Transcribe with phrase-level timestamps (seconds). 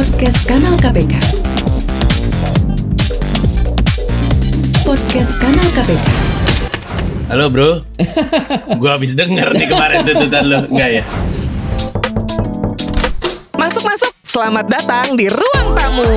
[0.00, 1.12] Podcast Kanal KPK.
[4.80, 6.08] Podcast Kanal KPK.
[7.28, 7.84] Halo bro,
[8.80, 11.04] gua habis denger nih kemarin tuntutan lo, enggak ya?
[13.60, 16.08] Masuk masuk, selamat datang di ruang tamu.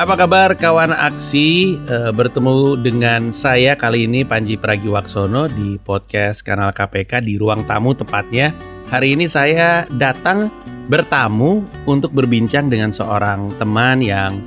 [0.00, 1.76] Apa kabar kawan aksi?
[1.84, 7.92] Eh, bertemu dengan saya kali ini Panji Pragiwaksono di podcast kanal KPK di ruang tamu
[7.92, 8.56] tepatnya.
[8.88, 10.48] Hari ini saya datang
[10.88, 14.40] bertamu untuk berbincang dengan seorang teman yang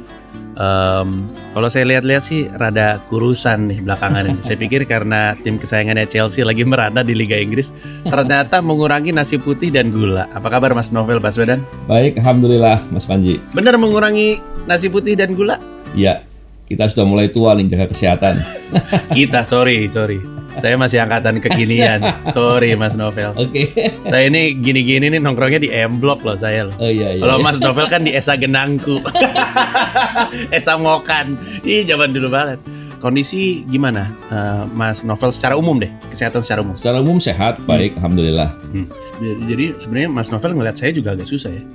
[0.57, 4.41] em, kalau saya lihat-lihat sih rada kurusan nih belakangan ini.
[4.41, 7.69] Saya pikir karena tim kesayangannya Chelsea lagi merana di Liga Inggris,
[8.01, 10.25] ternyata mengurangi nasi putih dan gula.
[10.33, 11.61] Apa kabar Mas Novel Baswedan?
[11.85, 13.37] Baik, alhamdulillah Mas Panji.
[13.53, 15.61] Benar mengurangi nasi putih dan gula?
[15.93, 16.25] Ya,
[16.65, 18.41] kita sudah mulai tua nih jaga kesehatan.
[19.15, 20.40] Kita, sorry, sorry.
[20.59, 22.03] Saya masih angkatan kekinian.
[22.35, 23.31] Sorry Mas Novel.
[23.39, 23.71] Oke.
[24.03, 26.75] Saya ini gini-gini nih nongkrongnya di M Block loh saya loh.
[26.81, 27.23] Oh iya iya.
[27.23, 28.99] Kalau Mas Novel kan di Esa Genangku.
[30.57, 31.39] Esa Mokan.
[31.63, 32.59] Ih zaman dulu banget.
[33.01, 36.77] Kondisi gimana eh, Mas Novel secara umum deh, kesehatan secara umum.
[36.77, 38.53] Secara umum sehat, baik, alhamdulillah.
[38.69, 38.85] Hmm.
[39.21, 41.65] Jadi, sebenarnya Mas Novel ngeliat saya juga agak susah ya.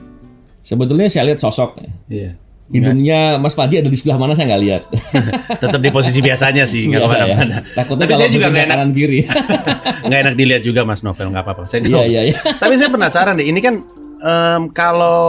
[0.62, 1.82] Sebetulnya saya lihat sosok.
[2.06, 2.38] Iya.
[2.66, 4.82] Hidungnya Mas Panji ada di sebelah mana saya nggak lihat.
[5.62, 7.06] Tetap di posisi biasanya sih, nggak ya.
[7.06, 7.56] ke mana-mana.
[7.72, 9.20] Takutnya Tapi kalau saya juga nggak enak, kanan kiri.
[10.06, 11.62] nggak enak dilihat juga Mas Novel, nggak apa-apa.
[11.62, 12.38] Saya Iya iya iya.
[12.62, 13.78] Tapi saya penasaran deh, ini kan
[14.18, 15.20] em, kalau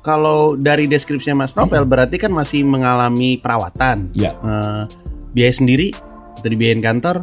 [0.00, 4.08] kalau dari deskripsinya Mas Novel berarti kan masih mengalami perawatan.
[4.12, 4.32] Iya.
[4.34, 4.82] Eh,
[5.30, 5.92] biaya sendiri
[6.34, 7.20] atau dibiayain kantor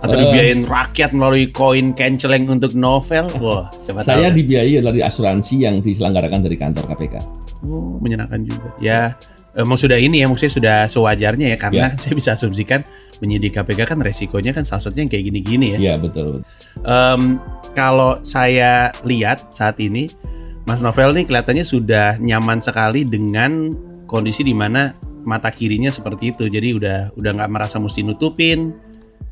[0.00, 0.20] atau Eh.
[0.22, 3.26] dibiayain rakyat melalui koin canceling untuk Novel?
[3.36, 4.38] Wah, siapa Saya tahu.
[4.38, 7.14] dibiayai dari asuransi yang diselenggarakan dari kantor KPK.
[7.62, 8.68] Oh, menyenangkan juga.
[8.82, 9.14] Ya,
[9.54, 11.96] emang sudah ini ya, maksudnya sudah sewajarnya ya karena Ya.
[12.02, 12.82] saya bisa asumsikan
[13.22, 15.78] penyidik KPK kan resikonya kan salah satunya yang kayak gini-gini ya.
[15.78, 16.42] Iya betul.
[16.82, 17.38] Em,
[17.78, 20.10] kalau saya lihat saat ini,
[20.66, 23.70] Mas Novel nih kelihatannya sudah nyaman sekali dengan
[24.08, 24.90] kondisi di mana
[25.24, 26.48] mata kirinya seperti itu.
[26.48, 28.72] Jadi udah udah nggak merasa mesti nutupin.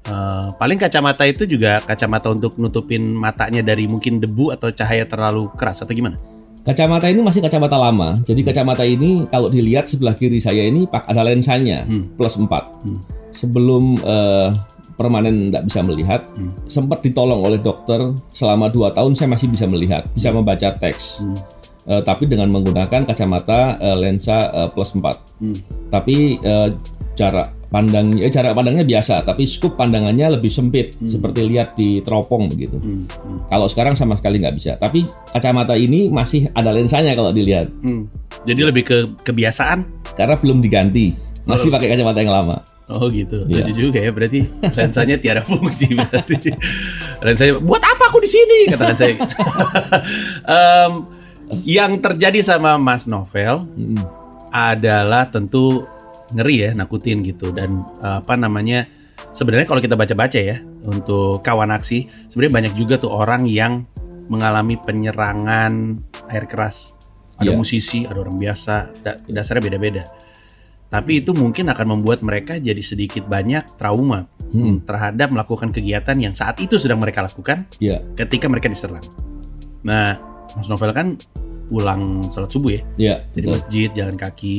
[0.02, 5.46] Eh, paling kacamata itu juga kacamata untuk nutupin matanya dari mungkin debu atau cahaya terlalu
[5.54, 6.18] keras atau gimana?
[6.62, 8.22] Kacamata ini masih kacamata lama.
[8.22, 12.14] Jadi kacamata ini kalau dilihat sebelah kiri saya ini pak ada lensanya Hmm.
[12.14, 12.70] plus 4.
[12.86, 12.98] Hmm.
[13.34, 14.48] Sebelum eh,
[14.94, 16.50] permanen tidak bisa melihat, Hmm.
[16.70, 17.98] sempat ditolong oleh dokter
[18.30, 21.26] selama 2 tahun saya masih bisa melihat, bisa membaca teks.
[21.26, 21.34] Hmm.
[21.82, 25.18] Eh, tapi dengan menggunakan kacamata eh, lensa eh, plus 4.
[25.42, 25.58] Hmm.
[25.90, 26.68] Tapi eh,
[27.18, 31.08] jarak pandangnya eh, jarak pandangnya biasa, tapi skup pandangannya lebih sempit Hmm.
[31.08, 32.76] seperti lihat di teropong begitu.
[32.76, 33.08] Hmm.
[33.08, 33.48] Hmm.
[33.48, 34.72] Kalau sekarang sama sekali nggak bisa.
[34.76, 35.02] Tapi
[35.32, 37.72] kacamata ini masih ada lensanya kalau dilihat.
[37.80, 38.12] Hmm.
[38.44, 39.88] Jadi lebih ke kebiasaan.
[40.12, 41.16] Karena belum diganti.
[41.42, 41.74] Masih Oh.
[41.74, 42.60] pakai kacamata yang lama.
[42.86, 43.64] Oh gitu, Iya.
[43.64, 44.12] lucu juga ya.
[44.12, 44.44] Berarti
[44.76, 46.52] lensanya tiada fungsi berarti.
[47.18, 48.68] lensanya buat apa aku di sini?
[48.68, 49.14] Katakan saya.
[50.44, 50.92] Em,
[51.64, 53.96] yang terjadi sama Mas Novel Mm.
[54.50, 55.88] adalah tentu
[56.32, 58.88] ngeri ya, nakutin gitu dan apa namanya?
[59.32, 63.86] Sebenarnya kalau kita baca-baca ya untuk kawan aksi, sebenarnya banyak juga tuh orang yang
[64.28, 65.72] mengalami penyerangan
[66.28, 66.96] air keras.
[67.40, 67.58] Ada Iya.
[67.58, 70.04] musisi, ada orang biasa, da- dasarnya beda-beda.
[70.92, 74.84] Tapi itu mungkin akan membuat mereka jadi sedikit banyak trauma Hmm.
[74.84, 78.04] terhadap melakukan kegiatan yang saat itu sedang mereka lakukan Iya.
[78.12, 79.00] ketika mereka diserang.
[79.80, 80.20] Nah,
[80.52, 81.16] Mas Novel kan
[81.72, 83.14] pulang sholat subuh ya, Iya.
[83.32, 83.54] dari betul.
[83.56, 84.58] masjid, jalan kaki.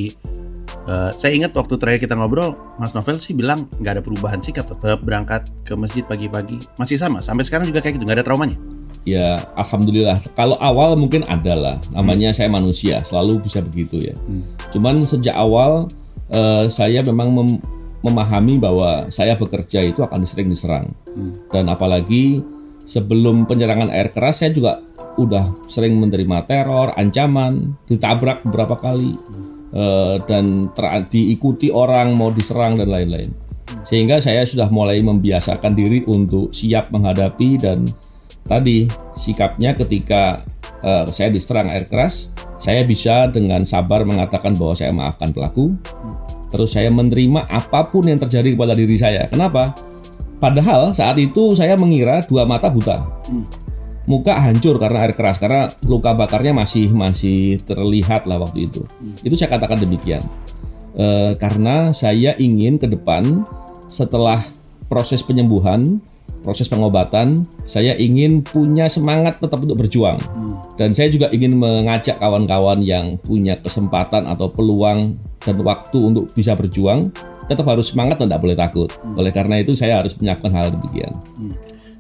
[0.84, 4.68] Eh, saya ingat waktu terakhir kita ngobrol, Mas Novel sih bilang nggak ada perubahan sikap,
[4.68, 8.60] tetap berangkat ke masjid pagi-pagi, masih sama, sampai sekarang juga kayak gitu, nggak ada traumanya.
[9.08, 10.20] Ya, alhamdulillah.
[10.36, 11.76] Kalau awal mungkin ada lah.
[11.92, 14.16] Namanya saya manusia, selalu bisa begitu ya.
[14.16, 14.44] Hmm.
[14.72, 15.92] Cuman sejak awal
[16.32, 17.64] eh, saya memang mem-
[18.04, 20.92] memahami bahwa saya bekerja itu akan sering diserang.
[21.16, 21.36] Hmm.
[21.52, 22.44] Dan apalagi
[22.84, 24.80] sebelum penyerangan air keras saya juga
[25.20, 29.16] udah sering menerima teror, ancaman, ditabrak beberapa kali
[29.74, 33.30] eh, dan ter- diikuti orang mau diserang dan lain-lain.
[33.84, 37.84] Sehingga saya sudah mulai membiasakan diri untuk siap menghadapi dan
[38.46, 38.86] tadi
[39.18, 40.46] sikapnya ketika
[40.86, 42.30] eh, saya diserang air keras,
[42.62, 45.76] saya bisa dengan sabar mengatakan bahwa saya maafkan pelaku.
[46.54, 49.26] Terus saya menerima apa pun yang terjadi kepada diri saya.
[49.26, 49.74] Kenapa?
[50.38, 53.02] Padahal saat itu saya mengira dua mata buta.
[54.04, 58.84] Muka hancur karena air keras karena luka bakarnya masih masih terlihat lah waktu itu.
[59.24, 60.20] Itu saya katakan demikian.
[60.94, 63.48] Eh, karena saya ingin ke depan
[63.90, 64.44] setelah
[64.92, 65.98] proses penyembuhan,
[66.46, 70.20] proses pengobatan, saya ingin punya semangat tetap untuk berjuang.
[70.22, 70.60] Hmm.
[70.78, 76.54] Dan saya juga ingin mengajak kawan-kawan yang punya kesempatan atau peluang dan waktu untuk bisa
[76.54, 77.10] berjuang,
[77.50, 78.90] tetap harus semangat dan tidak boleh takut.
[79.18, 81.12] Oleh karena itu saya harus menyiapkan hal demikian.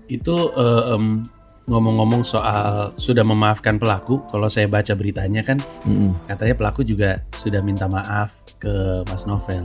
[0.07, 1.25] Itu em,
[1.65, 6.11] ngomong-ngomong soal sudah memaafkan pelaku, kalau saya baca beritanya kan Mm-mm.
[6.27, 8.71] katanya pelaku juga sudah minta maaf ke
[9.07, 9.63] Mas Novel.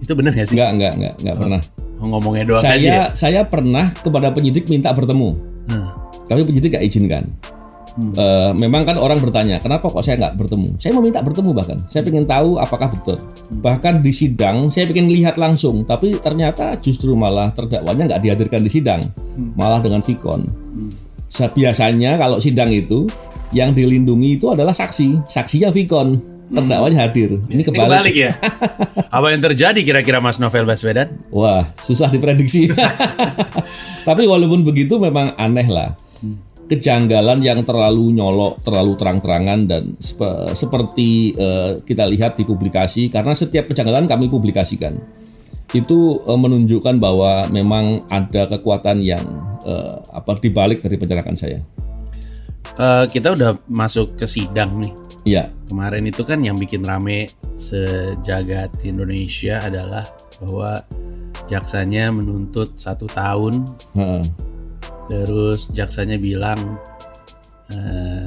[0.00, 0.56] Itu benar nggak sih?
[0.58, 1.60] Enggak, enggak, enggak, enggak pernah.
[2.00, 2.72] Ngomongnya doang aja.
[2.72, 2.80] ya?
[2.80, 5.36] Saya saya pernah kepada penyidik minta bertemu,
[5.68, 5.88] Hmm.
[6.26, 7.24] tapi penyidik nggak izinkan.
[7.90, 8.14] Hmm.
[8.14, 10.78] Eh, memang kan orang bertanya, kenapa kok saya nggak bertemu?
[10.78, 11.74] Saya mau minta bertemu bahkan.
[11.90, 13.18] Saya ingin tahu apakah betul.
[13.18, 13.60] Hmm.
[13.60, 18.70] Bahkan di sidang saya ingin lihat langsung, tapi ternyata justru malah terdakwanya nggak dihadirkan di
[18.72, 19.02] sidang,
[19.36, 19.52] Hmm.
[19.54, 20.40] malah dengan vikon.
[20.40, 20.56] Sa-
[21.30, 23.06] Biasanya kalau sidang itu
[23.50, 26.14] yang dilindungi itu adalah saksi, saksinya vikon,
[26.50, 27.30] terdakwanya hadir.
[27.30, 27.50] Ini Hmm.
[27.50, 27.86] Ini kebalik.
[27.86, 28.30] kebalik ya.
[29.16, 31.14] Apa yang terjadi kira-kira Mas Novel Baswedan?
[31.30, 32.70] Wah, susah diprediksi.
[34.08, 35.94] Tapi walaupun begitu memang aneh lah.
[36.66, 43.34] Kejanggalan yang terlalu nyolok, terlalu terang-terangan dan sepe- seperti eh, kita lihat di publikasi karena
[43.34, 44.94] setiap kejanggalan kami publikasikan.
[45.70, 49.22] Itu eh, menunjukkan bahwa memang ada kekuatan yang
[49.62, 51.60] eh, apa dibalik dari pencerahan saya.
[52.74, 54.92] Eh, kita udah masuk ke sidang nih.
[55.20, 57.28] Iya, Kemarin itu kan yang bikin rame
[57.60, 60.00] sejagat Indonesia adalah
[60.40, 60.80] bahwa
[61.44, 63.68] jaksanya menuntut satu tahun,
[64.00, 64.24] heeh.
[65.12, 66.56] terus jaksanya bilang
[67.68, 68.24] eh,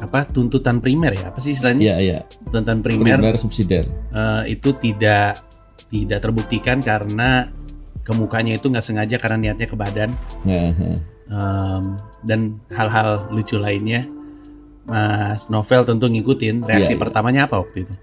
[0.00, 1.28] apa tuntutan primer ya?
[1.28, 1.84] Apa sih istilahnya?
[1.84, 2.18] iya, iya.
[2.48, 3.84] Tuntutan primer, Primer subsidiar.
[4.16, 5.36] eh, itu tidak
[5.92, 7.52] tidak terbuktikan karena
[8.02, 10.10] kemukanya itu nggak sengaja karena niatnya ke badan.
[10.48, 11.82] Em,
[12.24, 12.40] dan
[12.72, 14.08] hal-hal lucu lainnya.
[14.82, 16.66] Mas Novel tentu ngikutin.
[16.66, 17.00] Reaksi Iya, iya.
[17.00, 17.94] pertamanya apa waktu itu?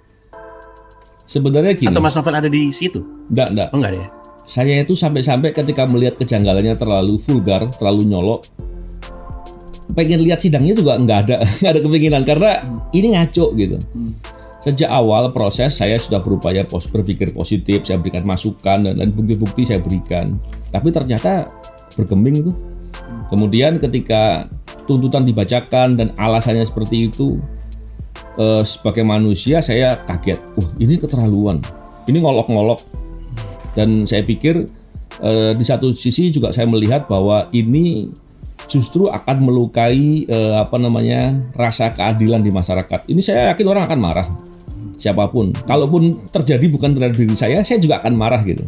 [1.25, 3.03] Sebenarnya gini, Atau Mas Novel ada di situ?
[3.30, 3.68] enggak, enggak.
[3.74, 4.07] Oh enggak ya?
[4.50, 8.50] Saya itu sampai-sampai ketika melihat kejanggalannya terlalu vulgar, terlalu nyolok,
[9.94, 12.50] pengen lihat sidangnya juga nggak ada, nggak ada kepinginan karena
[12.89, 13.77] ini ngaco gitu.
[14.59, 19.79] Sejak awal proses saya sudah berupaya pos berpikir positif, saya berikan masukan dan, bukti-bukti saya
[19.79, 20.35] berikan.
[20.67, 21.47] Tapi ternyata
[21.95, 22.51] bergeming itu.
[23.31, 24.51] Kemudian ketika
[24.83, 27.39] tuntutan dibacakan dan alasannya seperti itu,
[28.35, 30.44] eh, sebagai manusia saya kaget.
[30.59, 31.63] Wah ini keterlaluan.
[32.09, 32.83] Ini ngolok-ngolok
[33.79, 34.67] dan saya pikir
[35.23, 38.12] eh, di satu sisi juga saya melihat bahwa ini
[38.67, 43.07] justru akan melukai eh, apa namanya rasa keadilan di masyarakat.
[43.07, 44.27] Ini saya yakin orang akan marah
[45.00, 45.56] siapa pun.
[45.63, 48.67] Kalaupun terjadi bukan terhadap diri saya, saya juga akan marah gitu.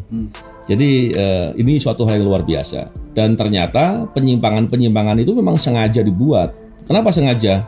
[0.72, 2.88] Jadi eh, ini suatu hal yang luar biasa.
[3.12, 6.56] Dan ternyata penyimpangan-penyimpangan itu memang sengaja dibuat.
[6.88, 7.68] Kenapa sengaja?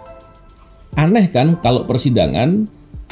[0.95, 2.63] Aneh kan kalau persidangan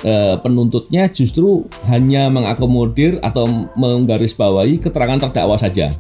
[0.06, 5.94] eh, penuntutnya justru hanya mengakomodir atau menggarisbawahi keterangan terdakwa saja.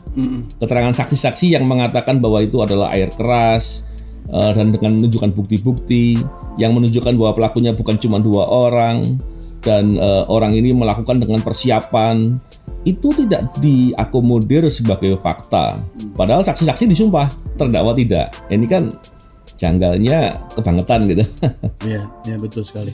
[0.58, 3.86] Keterangan saksi-saksi yang mengatakan bahwa itu adalah air keras
[4.30, 6.20] eh, dan dengan menunjukkan bukti-bukti
[6.60, 9.18] yang menunjukkan bahwa pelakunya bukan cuma dua orang
[9.62, 12.42] dan eh, orang ini melakukan dengan persiapan
[12.82, 15.78] itu tidak diakomodir sebagai fakta.
[16.18, 18.34] Padahal saksi-saksi disumpah, terdakwa tidak.
[18.50, 18.90] Ini kan
[19.62, 21.24] janggalnya kebangetan gitu.
[21.86, 22.94] Iya, iya betul sekali.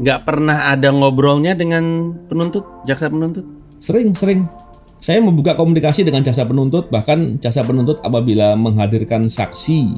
[0.00, 3.44] Nggak pernah ada ngobrolnya dengan penuntut, jaksa penuntut?
[3.76, 4.48] Sering, sering.
[4.96, 9.92] Saya membuka komunikasi dengan jasa penuntut, bahkan jasa penuntut apabila menghadirkan saksi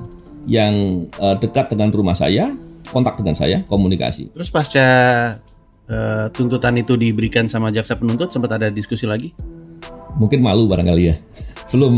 [0.50, 2.50] yang eh, dekat dengan rumah saya,
[2.90, 4.34] kontak dengan saya, komunikasi.
[4.34, 4.86] Terus pasca
[5.86, 9.30] eh, tuntutan itu diberikan sama jaksa penuntut, sempat ada diskusi lagi?
[10.16, 11.16] Mungkin malu barangkali ya.
[11.72, 11.96] Belum,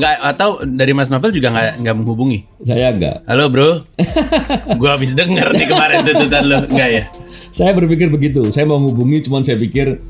[0.00, 2.48] Nggak, atau dari Mas Novel juga nggak nggak menghubungi?
[2.64, 3.20] saya enggak.
[3.28, 3.84] Halo bro,
[4.80, 7.04] gua habis denger nih kemarin tuntutan lo, nggak ya?
[7.52, 8.48] Saya berpikir begitu.
[8.48, 10.00] Saya mau hubungi, cuman saya pikir,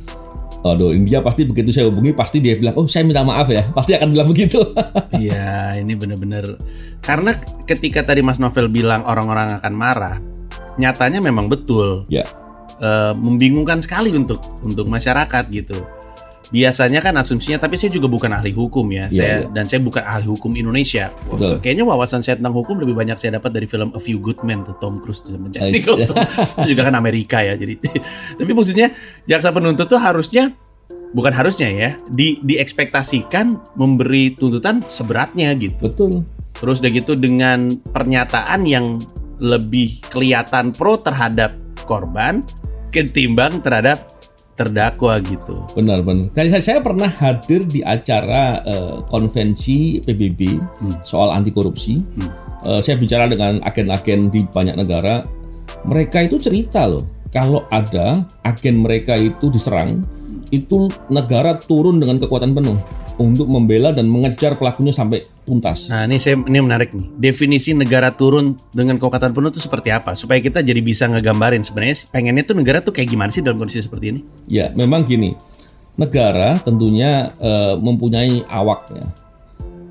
[0.62, 3.66] aduh, dia pasti begitu saya hubungi, pasti dia bilang, oh saya minta maaf ya.
[3.74, 4.62] Pasti akan bilang begitu.
[5.18, 6.60] Iya, ini bener-bener
[7.02, 7.34] karena
[7.66, 10.22] ketika tadi Mas Novel bilang orang-orang akan marah,
[10.78, 12.22] nyatanya memang betul ya,
[12.78, 15.82] eh, membingungkan sekali untuk untuk masyarakat gitu.
[16.54, 19.48] Biasanya kan asumsinya, tapi saya juga bukan ahli hukum ya, Iya, saya iya.
[19.50, 21.10] dan saya bukan ahli hukum Indonesia.
[21.26, 21.58] Betul.
[21.58, 24.62] Kayaknya wawasan saya tentang hukum lebih banyak saya dapat dari film A Few Good Men
[24.62, 25.26] tuh Tom Cruise.
[25.26, 26.22] Nicholson.
[26.62, 27.74] Itu juga kan Amerika ya, jadi.
[28.38, 28.94] tapi maksudnya
[29.26, 30.54] jaksa penuntut tuh harusnya
[31.10, 35.90] bukan harusnya ya, di diekspektasikan memberi tuntutan seberatnya gitu.
[35.90, 36.22] betul.
[36.56, 38.96] Terus udah gitu dengan pernyataan yang
[39.36, 41.52] lebih kelihatan pro terhadap
[41.84, 42.40] korban
[42.96, 44.15] ketimbang terhadap
[44.56, 45.62] terdakwa gitu.
[45.76, 46.32] Benar, benar.
[46.32, 50.96] Saya, saya pernah hadir di acara eh, konvensi PBB Hmm.
[51.04, 52.00] soal anti korupsi.
[52.00, 52.30] Hmm.
[52.66, 55.22] Eh, saya bicara dengan agen-agen di banyak negara.
[55.86, 59.92] Mereka itu cerita loh, kalau ada agen mereka itu diserang,
[60.50, 62.78] itu negara turun dengan kekuatan penuh
[63.16, 65.88] untuk membela dan mengejar pelakunya sampai tuntas.
[65.88, 67.06] Nah ini saya ini menarik nih.
[67.16, 70.12] Definisi negara turun dengan kekuatan penuh itu seperti apa?
[70.12, 73.80] Supaya kita jadi bisa ngegambarin sebenarnya pengennya tuh negara tuh kayak gimana sih dalam kondisi
[73.80, 74.20] seperti ini?
[74.48, 75.32] Ya, memang gini.
[75.96, 79.06] Negara tentunya eh, mempunyai awak ya.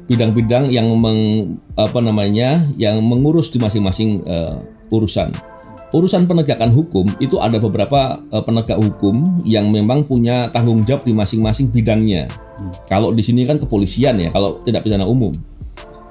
[0.06, 4.62] bidang-bidang yang meng, apa namanya yang mengurus di masing-masing uh,
[4.94, 5.34] urusan.
[5.94, 11.14] Urusan penegakan hukum itu ada beberapa uh, penegak hukum yang memang punya tanggung jawab di
[11.14, 12.26] masing-masing bidangnya.
[12.58, 12.72] Hmm.
[12.90, 15.32] Kalau di sini kan kepolisian ya, kalau tidak pidana umum.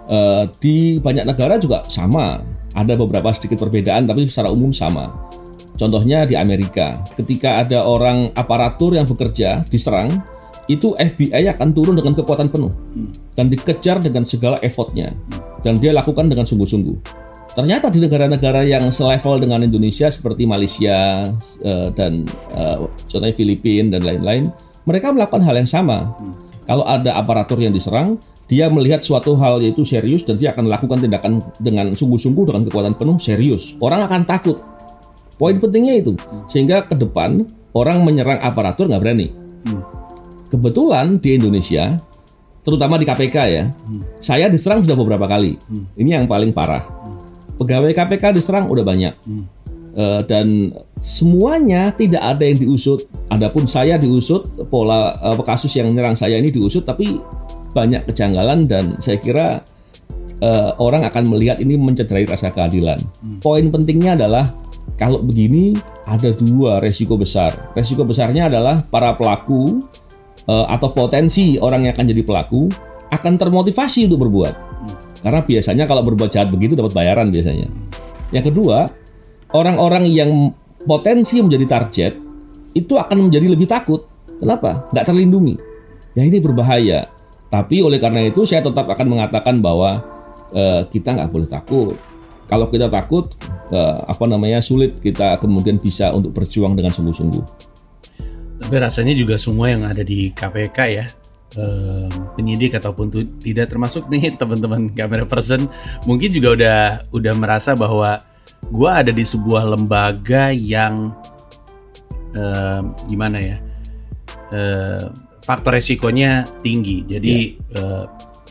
[0.05, 2.45] Uh, di banyak negara juga sama.
[2.75, 5.15] Ada beberapa sedikit perbedaan, tapi secara umum sama.
[5.75, 10.11] Contohnya di Amerika, ketika ada orang aparatur yang bekerja diserang,
[10.71, 12.73] itu FBI akan turun dengan kekuatan penuh
[13.37, 15.13] dan dikejar dengan segala effortnya
[15.61, 17.24] dan dia lakukan dengan sungguh-sungguh.
[17.55, 21.31] Ternyata di negara-negara yang selevel dengan Indonesia seperti Malaysia
[21.63, 24.51] uh, dan uh, contohnya Filipina dan lain-lain,
[24.91, 26.19] mereka melakukan hal yang sama.
[26.67, 28.19] Kalau ada aparatur yang diserang,
[28.51, 32.99] dia melihat suatu hal yaitu serius dan dia akan melakukan tindakan dengan sungguh-sungguh dengan kekuatan
[32.99, 33.79] penuh serius.
[33.79, 34.59] Orang akan takut.
[35.39, 36.15] Poin pentingnya itu,
[36.47, 37.43] sehingga ke depan
[37.75, 39.29] orang menyerang aparatur nggak berani.
[40.51, 41.99] Kebetulan di Indonesia,
[42.63, 44.23] terutama di KPK ya, hmm.
[44.23, 45.59] saya diserang sudah beberapa kali.
[45.67, 45.85] Hmm.
[45.99, 46.87] Ini yang paling parah.
[47.55, 47.59] Hmm.
[47.63, 49.15] Pegawai KPK diserang udah banyak.
[49.25, 49.47] Hmm.
[49.95, 53.07] Uh, dan semuanya tidak ada yang diusut.
[53.31, 57.23] Adapun saya diusut, pola uh, kasus yang menyerang saya ini diusut, tapi
[57.75, 59.63] banyak kejanggalan dan saya kira
[60.43, 62.99] uh, orang akan melihat ini mencederai rasa keadilan.
[63.23, 63.39] Hmm.
[63.39, 64.51] Poin pentingnya adalah
[64.99, 65.75] kalau begini
[66.07, 67.55] ada dua resiko besar.
[67.75, 69.79] Resiko besarnya adalah para pelaku
[70.49, 72.69] uh, atau potensi orang yang akan jadi pelaku
[73.11, 74.55] akan termotivasi untuk berbuat.
[75.25, 77.73] Karena biasanya kalau berbuat jahat begitu dapat bayaran biasanya.
[78.29, 78.93] Yang kedua,
[79.57, 80.53] orang-orang yang
[80.85, 82.13] potensi menjadi target
[82.77, 84.05] itu akan menjadi lebih takut.
[84.37, 84.85] Kenapa?
[84.93, 85.57] Nggak terlindungi.
[86.13, 87.09] Ya ini berbahaya.
[87.49, 90.05] Tapi oleh karena itu saya tetap akan mengatakan bahwa
[90.53, 91.97] uh, kita nggak boleh takut.
[92.45, 93.33] Kalau kita takut,
[93.73, 97.73] uh, apa namanya sulit kita kemudian bisa untuk berjuang dengan sungguh-sungguh.
[98.61, 101.07] Tapi rasanya juga semua yang ada di KPK ya
[102.35, 105.71] penyidik ataupun tuh, tidak termasuk nih teman-teman kamera person
[106.05, 106.81] mungkin juga udah
[107.15, 108.19] udah merasa bahwa
[108.71, 111.13] gue ada di sebuah lembaga yang
[112.35, 113.57] um, gimana ya
[114.53, 115.07] uh,
[115.45, 117.79] faktor resikonya tinggi jadi yeah.
[117.79, 118.05] uh,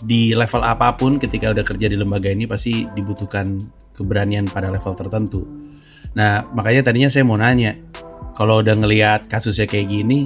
[0.03, 3.55] di level apa pun ketika udah kerja di lembaga ini pasti dibutuhkan
[3.95, 5.41] keberanian pada level tertentu
[6.13, 7.74] nah makanya tadinya saya mau nanya
[8.38, 10.25] kalau udah ngelihat kasusnya kayak gini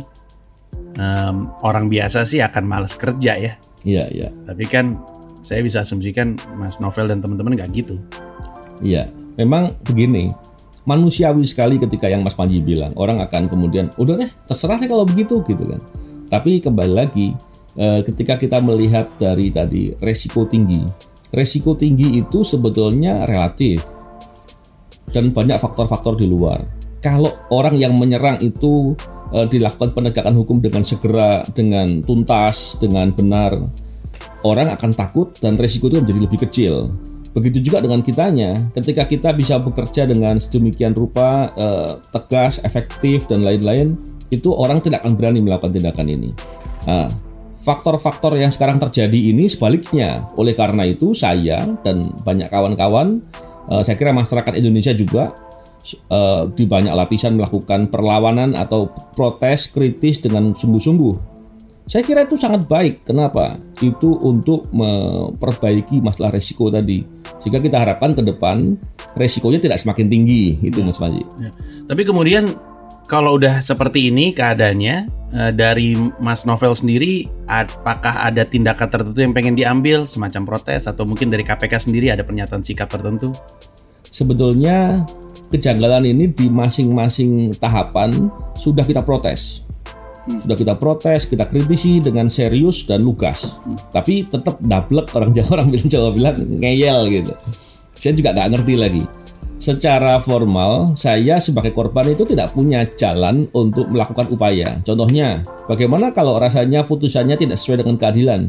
[0.98, 3.54] um, orang biasa sih akan males kerja ya.
[3.86, 4.30] Iya iya.
[4.46, 5.00] Tapi kan
[5.40, 7.96] saya bisa asumsikan Mas Novel dan teman-teman nggak gitu.
[8.84, 9.08] Iya,
[9.40, 10.28] memang begini.
[10.88, 15.04] Manusiawi sekali ketika yang Mas Panji bilang orang akan kemudian udah deh terserah deh kalau
[15.04, 15.80] begitu gitu kan.
[16.28, 17.36] Tapi kembali lagi
[17.76, 20.80] eh, ketika kita melihat dari tadi resiko tinggi,
[21.36, 23.84] resiko tinggi itu sebetulnya relatif
[25.12, 26.64] dan banyak faktor-faktor di luar
[27.00, 28.98] kalau orang yang menyerang itu
[29.34, 33.56] uh, dilakukan penegakan hukum dengan segera, dengan tuntas, dengan benar,
[34.44, 36.92] orang akan takut dan resiko itu menjadi lebih kecil.
[37.36, 43.46] Begitu juga dengan kitanya, ketika kita bisa bekerja dengan sedemikian rupa uh, tegas, efektif dan
[43.46, 43.94] lain-lain,
[44.34, 46.30] itu orang tidak akan berani melakukan tindakan ini.
[46.90, 47.08] Nah,
[47.62, 50.26] faktor-faktor yang sekarang terjadi ini sebaliknya.
[50.40, 53.22] Oleh karena itu, saya dan banyak kawan-kawan,
[53.70, 55.36] uh, saya kira masyarakat Indonesia juga
[56.10, 61.38] uh, di banyak lapisan melakukan perlawanan atau protes kritis dengan sungguh-sungguh.
[61.88, 63.08] Saya kira itu sangat baik.
[63.08, 63.56] Kenapa?
[63.80, 67.00] Itu untuk memperbaiki masalah resiko tadi.
[67.40, 68.76] Sehingga kita harapkan ke depan
[69.16, 70.60] resikonya tidak semakin tinggi.
[70.60, 70.86] Itu ya.
[70.92, 71.24] Mas Panji.
[71.40, 71.48] Ya.
[71.88, 72.52] Tapi kemudian
[73.08, 74.96] kalau udah seperti ini keadaannya
[75.32, 81.08] eh, dari Mas Novel sendiri apakah ada tindakan tertentu yang pengen diambil semacam protes atau
[81.08, 83.32] mungkin dari KPK sendiri ada pernyataan sikap tertentu?
[84.12, 85.08] Sebetulnya
[85.48, 89.64] kejanggalan ini di masing-masing tahapan sudah kita protes.
[90.28, 93.64] Sudah kita protes, kita kritisi dengan serius dan lugas.
[93.96, 97.34] Tapi tetap dablek orang Jawa orang bilang Jawa bilang ngeyel gitu.
[97.96, 99.04] Saya juga nggak ngerti lagi.
[99.58, 104.78] Secara formal, saya sebagai korban itu tidak punya jalan untuk melakukan upaya.
[104.86, 108.42] Contohnya, bagaimana kalau rasanya putusannya tidak sesuai dengan keadilan?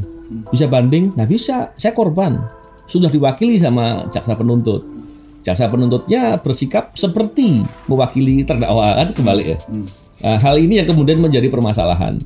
[0.53, 1.09] Bisa banding?
[1.17, 2.45] Nah bisa, saya korban.
[2.85, 4.99] Sudah diwakili sama jaksa penuntut
[5.43, 9.57] jaksa penuntutnya bersikap seperti mewakili terdakwa kan kembali ya.
[9.71, 9.87] Hmm.
[10.19, 12.19] Nah, hal ini yang kemudian menjadi permasalahan.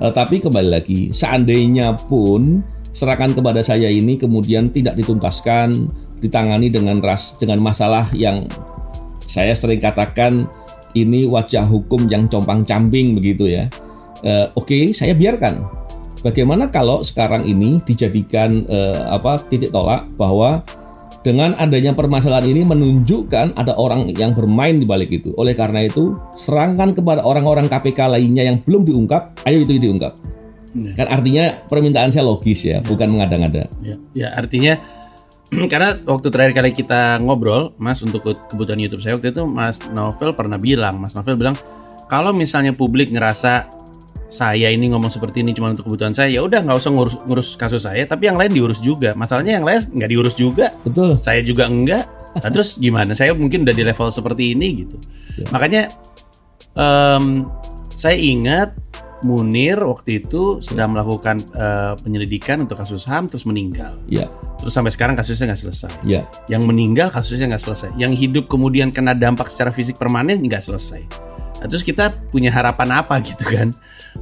[0.00, 2.64] Uh, tapi kembali lagi, seandainya pun
[2.96, 5.88] serangan kepada saya ini kemudian tidak dituntaskan,
[6.20, 8.48] ditangani dengan ras dengan masalah yang
[9.28, 10.48] saya sering katakan
[10.96, 13.68] ini wajah hukum yang compang-camping begitu ya.
[14.24, 15.60] Uh, Oke, okay, saya biarkan.
[16.24, 20.64] Bagaimana kalau sekarang ini dijadikan uh, apa titik tolak bahwa
[21.26, 25.34] dengan adanya permasalahan ini menunjukkan ada orang yang bermain di balik itu.
[25.34, 30.14] Oleh karena itu, serangan kepada orang-orang KPK lainnya yang belum diungkap, ayo itu diungkap.
[30.70, 30.94] Iya.
[30.94, 33.66] Kan artinya permintaan saya logis ya, bukan mengada-ngada.
[33.82, 34.78] Ya, ya artinya
[35.72, 39.82] karena waktu terakhir kali kita ngobrol, Mas untuk ke- kebutuhan YouTube saya waktu itu Mas
[39.90, 41.58] Novel pernah bilang, Mas Novel bilang
[42.06, 43.66] kalau misalnya publik ngerasa
[44.26, 47.48] saya ini ngomong seperti ini cuma untuk kebutuhan saya, ya udah nggak usah ngurus ngurus
[47.54, 49.14] kasus saya, tapi yang lain diurus juga.
[49.14, 51.18] Masalahnya yang lain nggak diurus juga, Betul.
[51.22, 52.04] saya juga enggak.
[52.36, 53.16] Nah, terus gimana?
[53.16, 54.96] Saya mungkin udah di level seperti ini gitu.
[55.40, 55.46] Ya.
[55.54, 55.82] Makanya
[56.76, 57.48] em,
[57.96, 58.76] saya ingat
[59.24, 63.96] Munir waktu itu sedang melakukan eh, penyelidikan untuk kasus HAM terus meninggal.
[64.04, 64.28] Ya,
[64.60, 65.92] Terus sampai sekarang kasusnya nggak selesai.
[66.04, 67.90] ya, Yang meninggal kasusnya nggak selesai.
[67.96, 71.00] Yang hidup kemudian kena dampak secara fisik permanen nggak selesai.
[71.64, 73.68] Terus kita punya harapan apa gitu kan?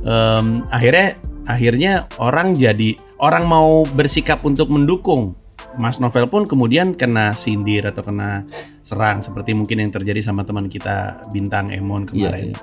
[0.04, 5.36] Em, akhirnya akhirnya orang jadi orang mau bersikap untuk mendukung
[5.74, 8.46] Mas Novel pun kemudian kena sindir atau kena
[8.80, 12.30] serang seperti mungkin yang terjadi sama teman kita Bintang Emon iya.
[12.30, 12.48] kemarin.
[12.54, 12.58] iya.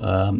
[0.00, 0.34] Em,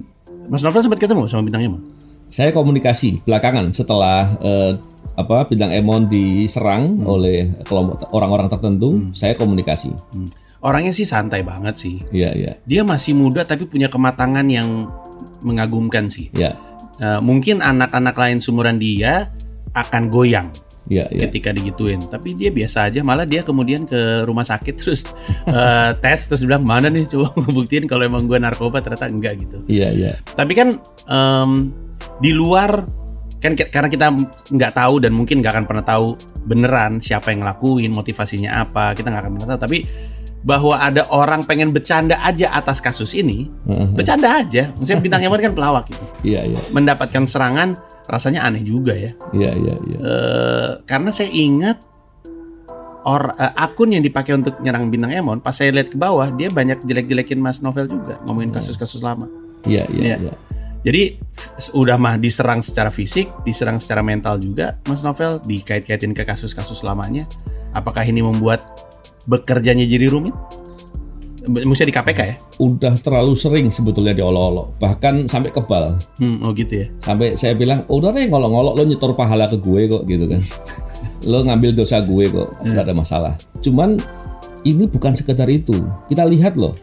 [0.47, 1.83] Mas Novel sempat ketemu sama Bintang Emon.
[2.27, 4.75] Saya komunikasi belakangan setelah eh,
[5.17, 9.95] apa bintang Emon diserang oleh kelompok orang-orang tertentu, saya komunikasi.
[10.13, 10.29] Hmm.
[10.67, 12.03] Orangnya sih santai banget sih.
[12.11, 14.91] Iya, iya, Dia masih muda tapi punya kematangan yang
[15.47, 16.27] mengagumkan sih.
[16.35, 16.59] iya,
[16.97, 19.29] Eh, mungkin anak-anak lain sumuran dia
[19.77, 20.49] akan goyang
[20.89, 21.05] iya.
[21.13, 23.05] ketika digituin, tapi dia biasa aja.
[23.05, 25.05] Malah dia kemudian ke rumah sakit terus
[25.45, 29.61] eh, tes terus bilang mana nih coba ngebuktiin kalau emang gue narkoba ternyata enggak gitu.
[29.69, 30.13] Iya, iya.
[30.25, 30.73] Tapi kan
[31.07, 31.51] em,
[32.25, 32.89] di luar
[33.45, 34.07] kan karena kita
[34.57, 36.17] nggak tahu dan mungkin nggak akan pernah tahu
[36.49, 39.61] beneran siapa yang ngelakuin motivasinya apa kita nggak akan pernah tahu.
[39.69, 39.79] Tapi
[40.47, 43.91] bahwa ada orang pengen bercanda aja atas kasus ini, Heeh.
[43.91, 44.71] bercanda aja.
[44.79, 47.75] Maksudnya bintang Emon kan pelawak gitu Iya, iya, mendapatkan serangan
[48.07, 49.11] rasanya aneh juga ya.
[49.35, 49.99] iya, iya, iya.
[49.99, 51.83] Eh, karena saya ingat
[53.03, 56.47] or eh, akun yang dipakai untuk nyerang bintang Emon, pas saya lihat ke bawah dia
[56.47, 59.27] banyak jelek-jelekin Mas Novel juga ngomongin kasus-kasus lama.
[59.67, 60.17] Iya, iya, Iya.
[60.31, 60.35] iya.
[60.87, 61.03] Jadi
[61.75, 67.27] udah mah diserang secara fisik, diserang secara mental juga Mas Novel dikait-kaitin ke kasus-kasus lamanya.
[67.75, 68.63] Apakah ini membuat
[69.27, 70.35] bekerjanya jadi rumit?
[71.47, 72.35] Mesti di KPK ya?
[72.59, 75.95] Udah terlalu sering sebetulnya diolok-olok, bahkan sampai kebal.
[76.19, 76.87] Hmm, oh gitu ya.
[76.99, 80.43] Sampai saya bilang, udah deh ngolok-ngolok lo nyetor pahala ke gue kok gitu kan.
[81.31, 83.35] lo ngambil dosa gue kok, nggak ada masalah.
[83.63, 83.95] Cuman
[84.67, 85.87] ini bukan sekedar itu.
[86.11, 86.75] Kita lihat loh,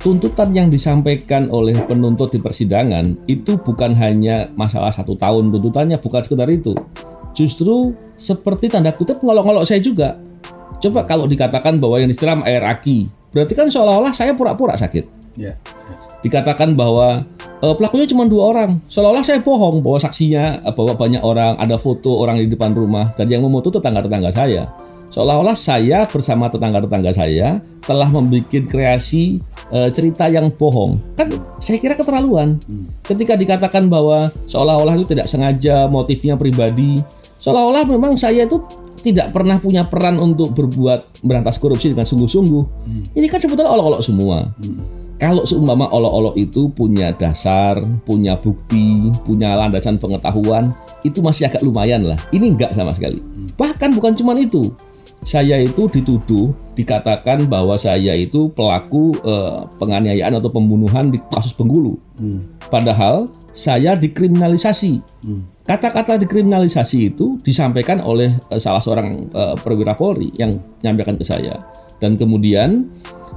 [0.00, 6.24] tuntutan yang disampaikan oleh penuntut di persidangan itu bukan hanya masalah satu tahun tuntutannya, bukan
[6.24, 6.72] sekedar itu.
[7.36, 10.16] Justru seperti tanda kutip ngolok-ngolok saya juga.
[10.80, 15.54] Coba kalau dikatakan bahwa yang disiram air aki, berarti kan seolah-olah saya pura-pura sakit Ya.
[16.26, 17.22] dikatakan bahwa
[17.62, 18.70] eh, pelakunya cuma dua orang.
[18.90, 23.14] Seolah-olah saya bohong bahwa saksinya eh, bahwa banyak orang, ada foto orang di depan rumah
[23.14, 24.68] dan yang memoto tetangga-tetangga saya.
[25.10, 29.40] Seolah-olah saya bersama tetangga-tetangga saya telah membuat kreasi
[29.72, 30.98] eh, cerita yang bohong.
[31.16, 31.30] Kan
[31.62, 32.58] saya kira keterlaluan.
[33.06, 37.00] Ketika dikatakan bahwa seolah-olah itu tidak sengaja motifnya pribadi,
[37.40, 38.60] seolah-olah memang saya itu
[39.00, 42.64] tidak pernah punya peran untuk berbuat berantas korupsi dengan sungguh-sungguh.
[43.16, 44.52] Ini kan sebetulnya olok-olok semua.
[45.20, 47.76] Kalau seumpama olok-olok itu punya dasar,
[48.08, 50.72] punya bukti, punya landasan pengetahuan,
[51.04, 52.16] itu masih agak lumayan lah.
[52.32, 53.20] Ini enggak sama sekali.
[53.60, 54.72] Bahkan bukan cuma itu.
[55.20, 62.00] Saya itu dituduh, dikatakan bahwa saya itu pelaku eh, penganiayaan atau pembunuhan di kasus Bengkulu.
[62.72, 65.04] Padahal saya dikriminalisasi.
[65.70, 71.54] Kata-kata dikriminalisasi itu disampaikan oleh eh, salah seorang eh, perwira Polri yang menyampaikan ke saya.
[72.02, 72.90] Dan kemudian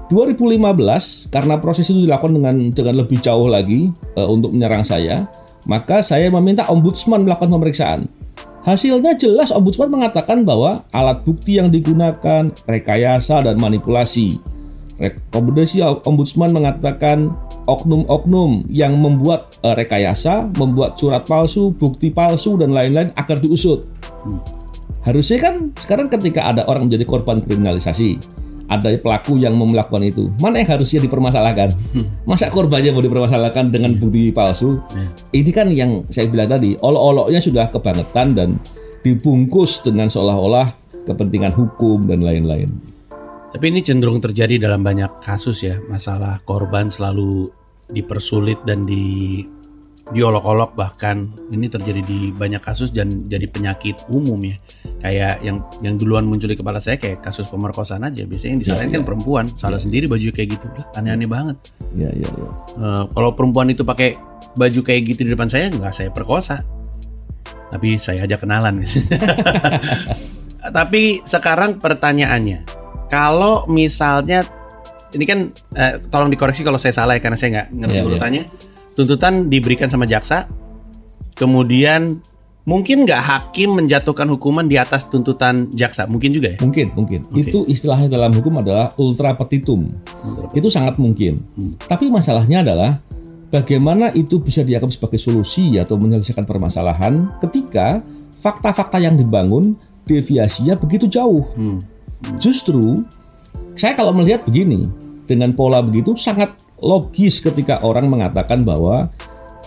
[0.10, 5.30] 2015 karena proses itu dilakukan dengan dengan lebih jauh lagi eh, untuk menyerang saya,
[5.69, 8.10] maka saya meminta ombudsman melakukan pemeriksaan.
[8.65, 14.41] Hasilnya jelas ombudsman mengatakan bahwa alat bukti yang digunakan rekayasa dan manipulasi.
[15.03, 17.35] Rekomendasi ombudsman mengatakan
[17.67, 23.83] oknum-oknum yang membuat eh, rekayasa, membuat surat palsu, bukti palsu dan lain-lain agar diusut.
[25.03, 28.15] Harusnya kan sekarang ketika ada orang menjadi korban kriminalisasi,
[28.71, 31.75] ada pelaku yang melakukan itu, mana yang harusnya dipermasalahkan?
[32.29, 34.79] Masa korbannya mau dipermasalahkan dengan bukti palsu?
[35.35, 38.49] Ini kan yang saya bilang tadi, olok-oloknya sudah kebangetan dan
[39.03, 40.71] dibungkus dengan seolah-olah
[41.03, 42.92] kepentingan hukum dan lain-lain.
[43.53, 47.45] Tapi ini cenderung terjadi dalam banyak kasus ya, masalah korban selalu
[47.93, 49.45] dipersulit dan di
[50.11, 54.57] diolok-olok bahkan ini terjadi di banyak kasus dan jadi penyakit umum ya.
[54.99, 58.25] Kayak yang yang duluan muncul di kepala saya kayak kasus pemerkosaan aja.
[58.25, 59.07] Biasanya yang disalahin Iya, kan iya.
[59.07, 60.65] perempuan, salah sendiri baju kayak gitu.
[60.67, 61.55] Lah, aneh-aneh banget.
[61.95, 62.49] Ya, ya, ya.
[62.83, 64.17] Eh, kalau perempuan itu pakai
[64.57, 66.61] baju kayak gitu di depan saya nggak saya perkosa
[67.73, 68.85] tapi saya aja kenalan
[70.77, 72.83] tapi sekarang pertanyaannya
[73.13, 74.41] kalau misalnya
[75.13, 75.39] ini kan
[75.78, 78.10] eh, tolong dikoreksi kalau saya salah ya karena saya nggak ngerti Iya, iya.
[78.10, 78.43] urutannya
[78.97, 80.49] tuntutan diberikan sama jaksa
[81.38, 82.17] kemudian
[82.63, 86.58] mungkin nggak hakim menjatuhkan hukuman di atas tuntutan jaksa, mungkin juga ya.
[86.63, 87.19] Mungkin, mungkin.
[87.28, 87.52] Oke.
[87.52, 89.91] Itu istilahnya dalam hukum adalah ultra petitum.
[90.56, 91.36] Itu sangat mungkin.
[91.60, 91.76] Hmm.
[91.76, 93.04] Tapi masalahnya adalah
[93.52, 97.99] bagaimana itu bisa dianggap sebagai solusi atau menyelesaikan permasalahan ketika
[98.39, 99.76] fakta-fakta yang dibangun
[100.08, 101.43] deviasinya begitu jauh.
[101.60, 101.80] Hmm.
[102.38, 103.03] Justru
[103.73, 104.86] saya kalau melihat begini,
[105.25, 109.07] dengan pola begitu sangat logis ketika orang mengatakan bahwa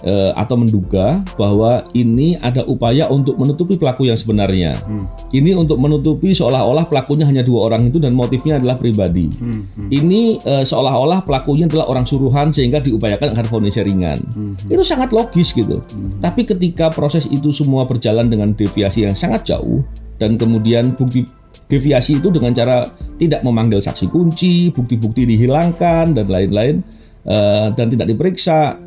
[0.05, 4.77] eh, atau menduga bahwa ini ada upaya untuk menutupi pelaku yang sebenarnya.
[4.85, 5.09] Hmm.
[5.33, 9.33] Ini untuk menutupi seolah-olah pelakunya hanya dua orang itu dan motifnya adalah pribadi.
[9.33, 9.65] Hmm.
[9.73, 9.89] Hmm.
[9.89, 14.21] Ini eh, seolah-olah pelakunya adalah orang suruhan sehingga diupayakan agar vonisnya ringan.
[14.37, 14.55] Hmm.
[14.69, 15.81] Itu sangat logis gitu.
[16.21, 19.81] Tapi ketika proses itu semua berjalan dengan deviasi yang sangat jauh
[20.17, 21.25] dan kemudian bukti
[21.67, 22.87] deviasi itu dengan cara
[23.19, 26.83] tidak memanggil saksi kunci, bukti-bukti dihilangkan dan lain-lain
[27.27, 28.79] eh, dan tidak diperiksa.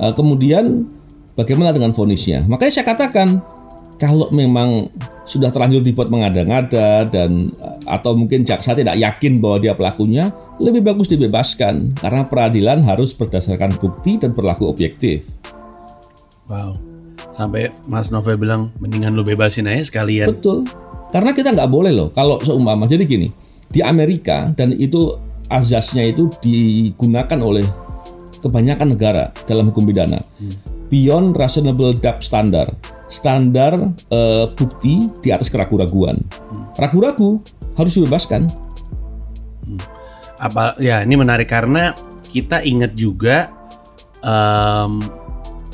[0.00, 0.84] Eh, kemudian
[1.36, 2.44] bagaimana dengan vonisnya?
[2.44, 3.40] Makanya saya katakan
[3.96, 4.92] kalau memang
[5.26, 10.28] sudah terlanjur dibuat mengada-ngada dan eh, atau mungkin jaksa tidak yakin bahwa dia pelakunya,
[10.60, 15.24] lebih bagus dibebaskan karena peradilan harus berdasarkan bukti dan berlaku objektif.
[16.46, 16.76] Wow.
[17.34, 20.32] Sampai Mas Novel bilang mendingan lu bebasin aja sekalian.
[20.32, 20.64] Betul.
[21.10, 22.84] Karena kita nggak boleh loh kalau seumpama.
[22.90, 23.28] Jadi gini,
[23.70, 25.14] di Amerika dan itu
[25.46, 27.66] azasnya itu digunakan oleh
[28.42, 30.18] kebanyakan negara dalam hukum pidana.
[30.90, 32.74] Beyond reasonable doubt standard.
[33.06, 36.18] Standar eh, bukti di atas keraguan-raguan.
[36.78, 37.42] Ragu-ragu
[37.78, 38.50] harus dibebaskan.
[40.36, 41.96] Apa ya ini menarik karena
[42.28, 43.48] kita ingat juga
[44.20, 45.00] em,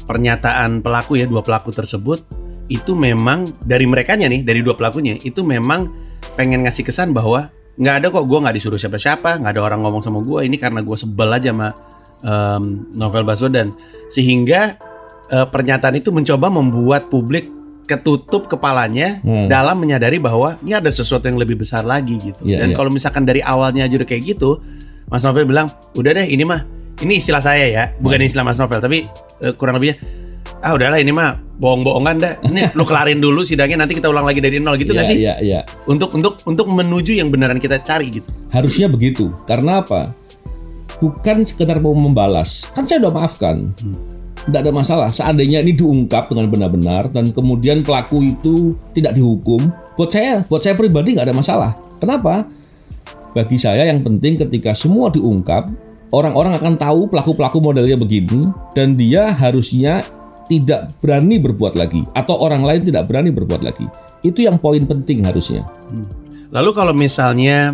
[0.07, 2.23] pernyataan pelaku ya dua pelaku tersebut
[2.73, 5.93] itu memang dari merekanya nih dari dua pelakunya itu memang
[6.35, 10.01] pengen ngasih kesan bahwa nggak ada kok gue nggak disuruh siapa-siapa nggak ada orang ngomong
[10.01, 11.69] sama gue ini karena gue sebel aja sama
[12.21, 13.69] em, novel Baswedan
[14.09, 14.77] sehingga
[15.29, 17.49] eh, pernyataan itu mencoba membuat publik
[17.83, 19.49] ketutup kepalanya Hmm.
[19.49, 22.77] dalam menyadari bahwa ini ada sesuatu yang lebih besar lagi gitu Iya, dan iya.
[22.77, 24.61] kalau misalkan dari awalnya aja udah kayak gitu
[25.09, 26.63] Mas Novel bilang udah deh ini mah
[27.01, 28.29] ini istilah saya ya bukan Hmm.
[28.29, 29.09] istilah Mas Novel tapi
[29.41, 29.99] eh, kurang lebihnya
[30.63, 34.39] ah udahlah ini mah bohong-bohongan dah ini lu kelarin dulu sidangnya nanti kita ulang lagi
[34.39, 35.61] dari nol gitu nggak Iya, sih Iya, iya.
[35.91, 39.33] untuk untuk untuk menuju yang beneran kita cari gitu Harusnya begitu.
[39.49, 40.13] Karena apa?
[41.01, 42.69] Bukan sekedar mau membalas.
[42.77, 43.73] Kan saya udah maafkan.
[44.45, 45.09] Tidak ada masalah.
[45.09, 50.77] Seandainya ini diungkap dengan benar-benar dan kemudian pelaku itu tidak dihukum, buat saya, buat saya
[50.77, 51.71] pribadi nggak ada masalah.
[51.97, 52.45] Kenapa?
[53.33, 55.73] Bagi saya yang penting ketika semua diungkap,
[56.13, 60.05] orang-orang akan tahu pelaku-pelaku modelnya begini dan dia harusnya
[60.53, 63.89] tidak berani berbuat lagi atau orang lain tidak berani berbuat lagi.
[64.21, 65.65] Itu yang poin penting harusnya.
[66.53, 67.73] lalu kalau misalnya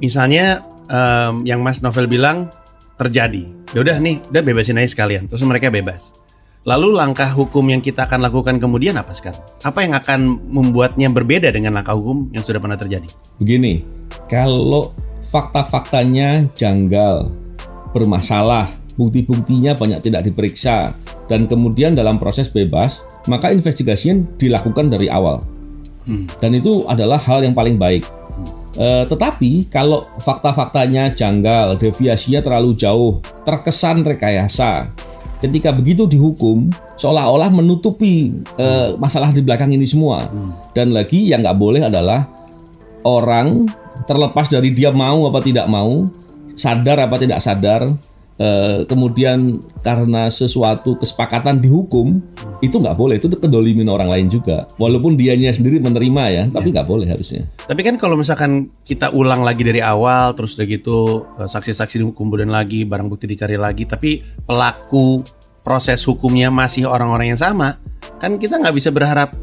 [0.00, 2.48] misalnya em, yang Mas Novel bilang
[2.96, 3.44] terjadi.
[3.76, 6.16] Ya udah nih udah bebasin aja sekalian terus mereka bebas.
[6.64, 9.40] Lalu langkah hukum yang kita akan lakukan kemudian apa sekarang?
[9.64, 13.08] Apa yang akan membuatnya berbeda dengan langkah hukum yang sudah pernah terjadi?
[13.40, 13.80] Begini,
[14.28, 14.92] kalau
[15.24, 17.32] fakta-faktanya janggal,
[17.96, 18.68] bermasalah,
[19.00, 20.92] bukti-buktinya banyak tidak diperiksa,
[21.24, 25.40] dan kemudian dalam proses bebas, maka investigasinya dilakukan dari awal.
[26.04, 26.28] Hmm.
[26.36, 28.04] Dan itu adalah hal yang paling baik.
[28.76, 34.92] Eh, tetapi kalau fakta-faktanya janggal, deviasinya terlalu jauh, terkesan rekayasa,
[35.42, 40.28] ketika begitu dihukum, seolah-olah menutupi eh, masalah di belakang ini semua.
[40.76, 42.30] Dan lagi yang nggak boleh adalah
[43.02, 43.66] orang
[44.06, 46.06] terlepas dari dia mau apa tidak mau,
[46.54, 47.90] sadar apa tidak sadar,
[48.40, 49.52] eh, kemudian
[49.84, 52.24] karena sesuatu kesepakatan dihukum,
[52.64, 53.20] itu nggak boleh.
[53.20, 54.64] Itu kedolimin orang lain juga.
[54.80, 57.44] Walaupun dianya sendiri menerima ya, tapi nggak boleh harusnya.
[57.68, 60.98] Tapi kan kalau misalkan kita ulang lagi dari awal, terus udah gitu
[61.36, 65.20] eh, saksi-saksi dikumpulin lagi, barang bukti dicari lagi, tapi pelaku
[65.60, 67.76] proses hukumnya masih orang-orang yang sama,
[68.16, 69.36] kan kita nggak bisa berharap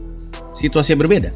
[0.58, 1.30] situasinya berbeda.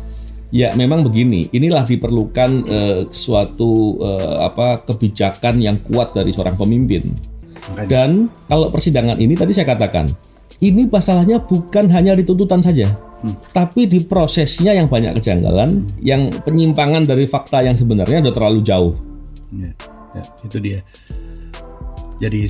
[0.52, 1.48] Ya, memang begini.
[1.56, 7.16] Inilah diperlukan eh, suatu eh, apa kebijakan yang kuat dari seorang pemimpin.
[7.70, 8.10] Makanya, Dan
[8.46, 10.10] kalau persidangan ini tadi saya katakan,
[10.60, 12.90] ini masalahnya bukan hanya di tuntutan saja,
[13.50, 18.94] tapi di prosesnya yang banyak kejanggalan, yang penyimpangan dari fakta yang sebenarnya udah terlalu jauh.
[19.54, 19.72] ya,
[20.18, 20.80] ya, itu dia.
[22.22, 22.46] Jadi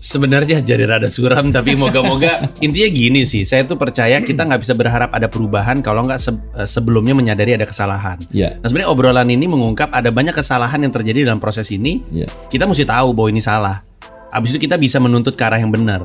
[0.00, 3.44] sebenarnya jadi rada suram, tapi moga-moga intinya gini sih.
[3.44, 7.52] Saya tuh percaya kita nggak bisa berharap ada perubahan kalau nggak se- eh, sebelumnya menyadari
[7.52, 8.16] ada kesalahan.
[8.32, 12.24] Ya, Nah sebenarnya obrolan ini mengungkap ada banyak kesalahan yang terjadi dalam proses ini ya,
[12.48, 13.84] kita mesti tahu bahwa ini salah.
[14.32, 16.04] Habis itu kita bisa menuntut ke arah yang benar.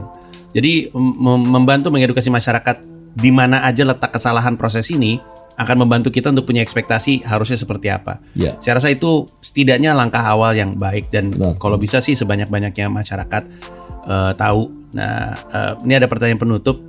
[0.49, 2.82] Jadi mem- mem- membantu mengedukasi masyarakat
[3.13, 5.17] di mana aja letak kesalahan proses ini
[5.60, 8.23] akan membantu kita untuk punya ekspektasi harusnya seperti apa.
[8.32, 8.55] ya.
[8.63, 11.60] Saya rasa itu setidaknya langkah awal yang baik dan Benar.
[11.60, 13.43] kalau bisa sih sebanyak-banyaknya masyarakat
[14.08, 14.62] eh, tahu.
[14.95, 16.79] Nah, eh, ini ada pertanyaan penutup.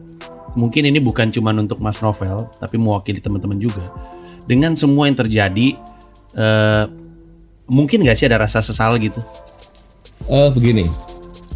[0.50, 3.86] mungkin ini bukan cuma untuk Mas Novel, tapi mewakili teman-teman juga.
[4.50, 5.78] Dengan semua yang terjadi,
[6.34, 6.84] eh,
[7.70, 9.22] mungkin nggak sih ada rasa sesal gitu?
[10.26, 10.90] Eh, begini,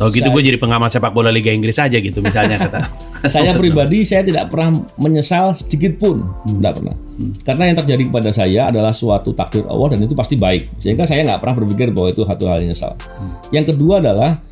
[0.02, 2.90] Oh gitu gue jadi pengamat sepak bola Liga Inggris aja gitu misalnya kata.
[3.34, 6.26] saya pribadi saya tidak pernah menyesal sedikit pun,
[6.58, 6.94] tidak pernah.
[7.46, 10.82] Karena yang terjadi kepada saya adalah suatu takdir Allah dan itu pasti baik.
[10.82, 12.98] Sehingga saya nggak pernah berpikir bahwa itu satu hal yang nyesal.
[13.54, 14.42] Yang kedua adalah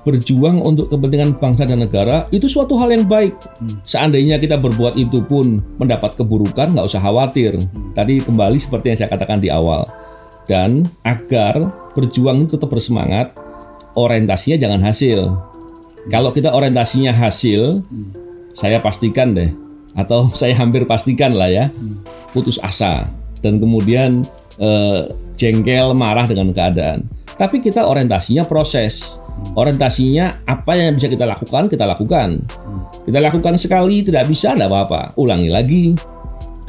[0.00, 3.34] berjuang untuk kepentingan bangsa dan negara itu suatu hal yang baik.
[3.84, 7.58] Seandainya kita berbuat itu pun mendapat keburukan, nggak usah khawatir.
[7.92, 9.84] Tadi kembali seperti yang saya katakan di awal.
[10.48, 11.58] Dan agar
[11.92, 13.34] berjuang itu tetap bersemangat,
[13.94, 15.18] orientasinya jangan hasil.
[16.08, 17.84] Kalau kita orientasinya hasil,
[18.56, 19.52] saya pastikan deh,
[19.94, 21.64] atau saya hampir pastikan lah ya,
[22.34, 24.24] putus asa dan kemudian
[24.60, 27.08] eh, jengkel, marah dengan keadaan.
[27.40, 29.16] Tapi kita orientasinya proses,
[29.56, 32.44] orientasinya apa yang bisa kita lakukan, kita lakukan.
[33.00, 35.96] Kita lakukan sekali tidak bisa, tidak apa-apa, ulangi lagi,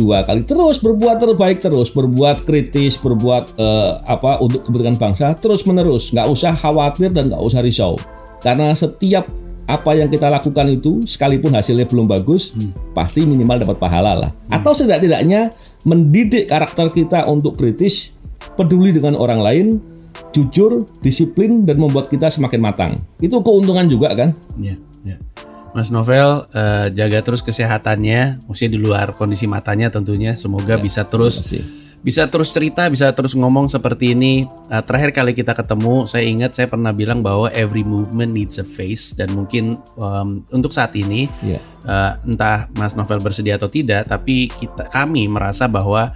[0.02, 5.62] dua kali terus berbuat terbaik terus berbuat kritis berbuat eh, apa untuk kepentingan bangsa terus
[5.70, 6.10] menerus.
[6.10, 7.94] Nggak usah khawatir dan nggak usah risau.
[8.42, 9.30] Karena setiap
[9.70, 12.52] apa yang kita lakukan itu sekalipun hasilnya belum bagus
[12.98, 14.32] pasti minimal dapat pahala lah.
[14.50, 15.54] Atau setidak-tidaknya
[15.86, 18.12] mendidik karakter kita untuk kritis
[18.58, 19.68] peduli dengan orang lain
[20.36, 22.92] jujur disiplin dan membuat kita semakin matang.
[23.20, 24.32] Itu keuntungan juga kan?
[24.60, 25.16] Ya, ya.
[25.72, 30.36] Mas Novel eh, jaga terus kesehatannya, maksudnya di luar kondisi matanya tentunya.
[30.36, 31.48] Semoga bisa terus
[32.02, 34.50] bisa terus cerita, bisa terus ngomong seperti ini.
[34.68, 38.66] Eh, terakhir kali kita ketemu, saya ingat saya pernah bilang bahwa every movement needs a
[38.66, 44.10] face dan mungkin em, untuk saat ini ya eh, entah Mas Novel bersedia atau tidak,
[44.10, 46.12] tapi kita kami merasa bahwa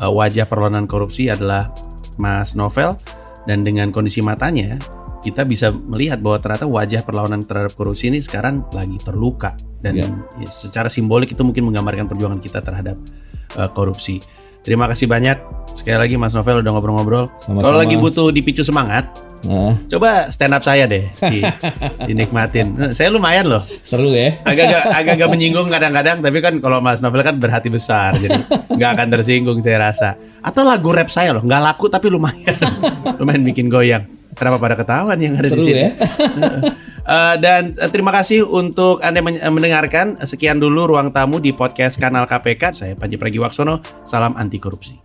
[0.00, 1.70] eh, wajah perlawanan korupsi adalah
[2.16, 2.96] Mas Novel
[3.44, 4.80] dan dengan kondisi matanya
[5.26, 9.58] kita bisa melihat bahwa ternyata wajah perlawanan terhadap korupsi ini sekarang lagi terluka.
[9.82, 10.06] Dan Ya.
[10.38, 12.94] ya, secara simbolik itu mungkin menggambarkan perjuangan kita terhadap
[13.58, 14.22] eh, korupsi.
[14.66, 15.38] Terima kasih banyak.
[15.78, 17.30] Sekali lagi Mas Novel udah ngobrol-ngobrol.
[17.46, 19.06] Kalau lagi butuh dipicu semangat,
[19.46, 21.38] nah, coba stand up saya deh, di,
[22.10, 22.74] dinikmatin.
[22.90, 23.62] Saya lumayan loh.
[23.86, 24.34] Seru ya.
[24.42, 28.42] Agak-agak agak-agak menyinggung kadang-kadang tapi kan kalau Mas Novel kan berhati besar jadi
[28.74, 30.18] nggak akan tersinggung saya rasa.
[30.42, 32.56] Atau lagu rap saya loh nggak laku tapi lumayan.
[33.22, 34.02] Lumayan bikin goyang
[34.36, 35.90] kenapa pada ketahuan yang ada seru di sini ya
[37.06, 41.54] Eh, dan eh, terima kasih untuk anda men- eh, mendengarkan sekian dulu ruang tamu di
[41.54, 44.98] podcast kanal KPK saya Panji Pragiwaksono salam anti korupsi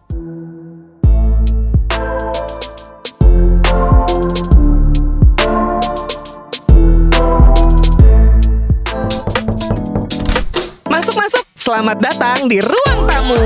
[10.89, 11.43] Masuk masuk.
[11.55, 13.39] Selamat datang di ruang tamu.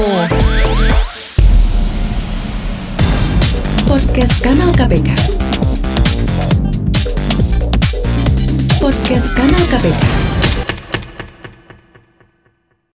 [3.86, 5.45] Podcast Kanal KPK.
[8.86, 10.15] Podcast Kanal KPK.